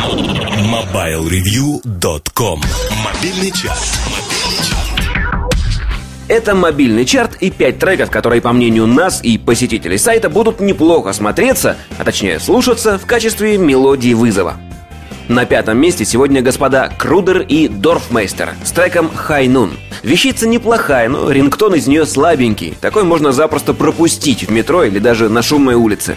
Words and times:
MobileReview.com 0.00 2.62
Мобильный 3.04 3.52
час. 3.52 4.00
Это 6.26 6.54
мобильный 6.54 7.04
чарт 7.04 7.36
и 7.40 7.50
пять 7.50 7.78
треков, 7.78 8.10
которые, 8.10 8.40
по 8.40 8.54
мнению 8.54 8.86
нас 8.86 9.20
и 9.22 9.36
посетителей 9.36 9.98
сайта, 9.98 10.30
будут 10.30 10.60
неплохо 10.60 11.12
смотреться, 11.12 11.76
а 11.98 12.04
точнее 12.04 12.40
слушаться 12.40 12.98
в 12.98 13.04
качестве 13.04 13.58
мелодии 13.58 14.14
вызова. 14.14 14.56
На 15.28 15.44
пятом 15.44 15.76
месте 15.76 16.06
сегодня 16.06 16.40
господа 16.40 16.90
Крудер 16.98 17.42
и 17.42 17.68
Дорфмейстер 17.68 18.54
с 18.64 18.72
треком 18.72 19.10
«High 19.28 19.48
Noon». 19.48 19.72
Вещица 20.02 20.48
неплохая, 20.48 21.10
но 21.10 21.30
рингтон 21.30 21.74
из 21.74 21.86
нее 21.86 22.06
слабенький. 22.06 22.74
Такой 22.80 23.04
можно 23.04 23.32
запросто 23.32 23.74
пропустить 23.74 24.44
в 24.44 24.50
метро 24.50 24.82
или 24.82 24.98
даже 24.98 25.28
на 25.28 25.42
шумной 25.42 25.74
улице. 25.74 26.16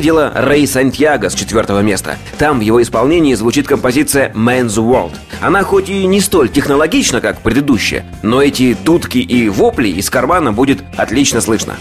Дело 0.00 0.32
Рэй 0.34 0.66
Сантьяго 0.66 1.30
с 1.30 1.34
четвертого 1.34 1.80
места. 1.80 2.18
Там 2.38 2.58
в 2.58 2.62
его 2.62 2.82
исполнении 2.82 3.34
звучит 3.34 3.66
композиция 3.66 4.32
Man's 4.34 4.76
World. 4.76 5.14
Она 5.40 5.62
хоть 5.62 5.88
и 5.88 6.04
не 6.06 6.20
столь 6.20 6.48
технологична, 6.48 7.20
как 7.20 7.40
предыдущая, 7.40 8.04
но 8.22 8.42
эти 8.42 8.74
дудки 8.74 9.18
и 9.18 9.48
вопли 9.48 9.88
из 9.88 10.10
кармана 10.10 10.52
будет 10.52 10.84
отлично 10.96 11.40
слышно. 11.40 11.76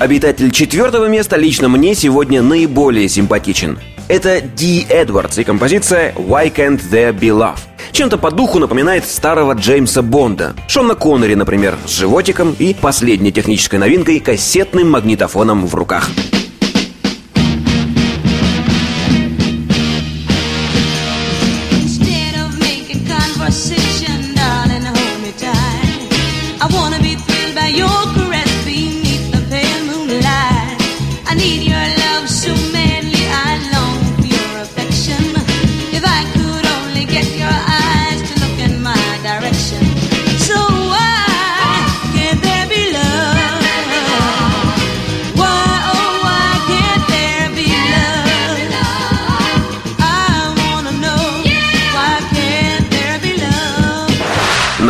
Обитатель 0.00 0.50
четвертого 0.50 1.10
места 1.10 1.36
лично 1.36 1.68
мне 1.68 1.94
сегодня 1.94 2.40
наиболее 2.40 3.06
симпатичен. 3.06 3.78
Это 4.08 4.40
Ди 4.40 4.86
Эдвардс 4.88 5.36
и 5.36 5.44
композиция 5.44 6.14
«Why 6.14 6.50
Can't 6.50 6.80
There 6.90 7.12
Be 7.12 7.28
Love». 7.28 7.58
Чем-то 7.92 8.16
по 8.16 8.30
духу 8.30 8.58
напоминает 8.58 9.04
старого 9.04 9.52
Джеймса 9.52 10.00
Бонда. 10.00 10.54
Шона 10.68 10.94
Коннери, 10.94 11.34
например, 11.34 11.76
с 11.84 11.90
животиком 11.90 12.56
и 12.58 12.72
последней 12.72 13.30
технической 13.30 13.78
новинкой 13.78 14.20
кассетным 14.20 14.90
магнитофоном 14.90 15.66
в 15.66 15.74
руках. 15.74 16.08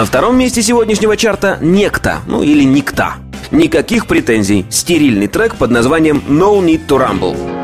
На 0.01 0.07
втором 0.07 0.39
месте 0.39 0.63
сегодняшнего 0.63 1.15
чарта 1.15 1.59
«Некто», 1.61 2.21
ну 2.27 2.43
или 2.43 2.63
«Никта». 2.65 3.17
Никаких 3.51 4.07
претензий. 4.07 4.65
Стерильный 4.71 5.27
трек 5.27 5.57
под 5.57 5.71
названием 5.71 6.23
«No 6.27 6.59
Need 6.65 6.87
to 6.87 6.97
Rumble». 6.97 7.60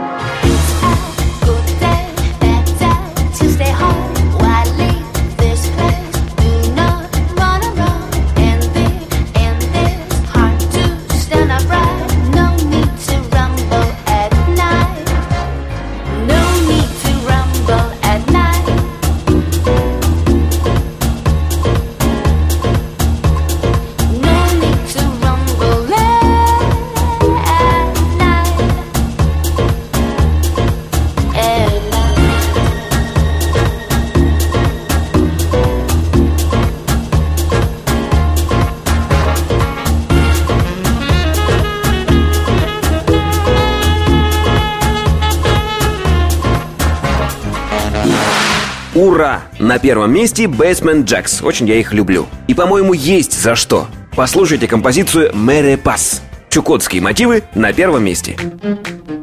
Ура! 48.96 49.42
На 49.58 49.78
первом 49.78 50.10
месте 50.10 50.44
Basement 50.44 51.04
Jacks. 51.04 51.44
Очень 51.44 51.68
я 51.68 51.74
их 51.74 51.92
люблю. 51.92 52.24
И, 52.48 52.54
по-моему, 52.54 52.94
есть 52.94 53.38
за 53.38 53.54
что. 53.54 53.88
Послушайте 54.16 54.66
композицию 54.66 55.32
«Мэре 55.34 55.76
Пас». 55.76 56.22
Чукотские 56.48 57.02
мотивы 57.02 57.42
на 57.54 57.74
первом 57.74 58.04
месте. 58.04 58.36
Thank 58.38 59.15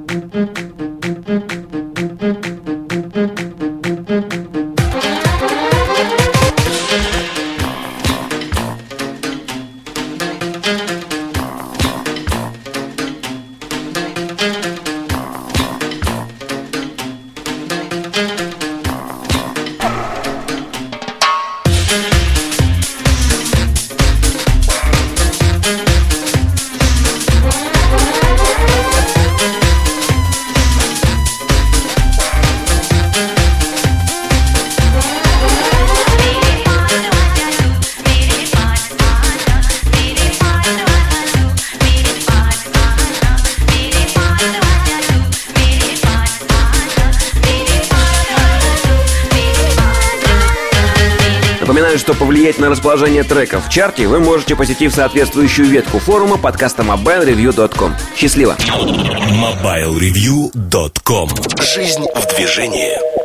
Напоминаю, 51.63 51.97
что 51.97 52.13
повлиять 52.13 52.59
на 52.59 52.69
расположение 52.69 53.23
треков 53.23 53.67
в 53.67 53.69
чарте 53.69 54.05
вы 54.05 54.19
можете, 54.19 54.53
посетив 54.53 54.93
соответствующую 54.93 55.69
ветку 55.69 55.97
форума 55.97 56.37
подкаста 56.37 56.83
mobilereview.com. 56.83 57.93
Счастливо! 58.17 58.57
MobileReview.com 58.59 61.29
Жизнь 61.61 62.03
в 62.13 62.35
движении 62.35 63.22